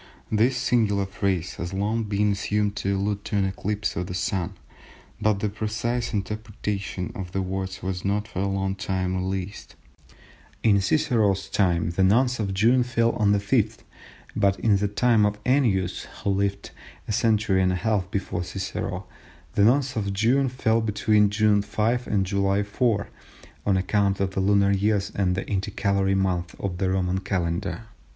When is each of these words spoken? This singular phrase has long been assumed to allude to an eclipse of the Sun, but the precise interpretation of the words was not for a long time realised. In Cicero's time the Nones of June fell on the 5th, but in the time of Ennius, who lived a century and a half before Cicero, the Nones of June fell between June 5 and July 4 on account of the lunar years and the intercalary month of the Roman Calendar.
This 0.31 0.57
singular 0.57 1.05
phrase 1.05 1.57
has 1.57 1.75
long 1.75 2.01
been 2.05 2.31
assumed 2.31 2.75
to 2.77 2.97
allude 2.97 3.23
to 3.25 3.35
an 3.37 3.45
eclipse 3.45 3.95
of 3.95 4.07
the 4.07 4.15
Sun, 4.15 4.53
but 5.21 5.41
the 5.41 5.47
precise 5.47 6.11
interpretation 6.11 7.11
of 7.13 7.33
the 7.33 7.41
words 7.43 7.83
was 7.83 8.03
not 8.03 8.27
for 8.27 8.39
a 8.39 8.47
long 8.47 8.73
time 8.73 9.15
realised. 9.15 9.75
In 10.63 10.81
Cicero's 10.81 11.47
time 11.49 11.91
the 11.91 12.03
Nones 12.03 12.39
of 12.39 12.51
June 12.51 12.81
fell 12.81 13.11
on 13.11 13.31
the 13.31 13.37
5th, 13.37 13.83
but 14.35 14.59
in 14.61 14.77
the 14.77 14.87
time 14.87 15.23
of 15.23 15.37
Ennius, 15.45 16.07
who 16.23 16.31
lived 16.31 16.71
a 17.07 17.11
century 17.11 17.61
and 17.61 17.71
a 17.71 17.75
half 17.75 18.09
before 18.09 18.43
Cicero, 18.43 19.05
the 19.53 19.63
Nones 19.63 19.95
of 19.95 20.11
June 20.13 20.49
fell 20.49 20.81
between 20.81 21.29
June 21.29 21.61
5 21.61 22.07
and 22.07 22.25
July 22.25 22.63
4 22.63 23.07
on 23.67 23.77
account 23.77 24.19
of 24.19 24.31
the 24.31 24.39
lunar 24.41 24.71
years 24.71 25.11
and 25.13 25.35
the 25.35 25.47
intercalary 25.47 26.15
month 26.15 26.55
of 26.59 26.79
the 26.79 26.89
Roman 26.89 27.19
Calendar. 27.19 27.83